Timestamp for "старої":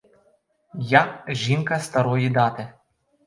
1.79-2.29